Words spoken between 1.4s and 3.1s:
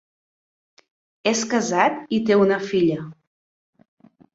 casat i té una filla.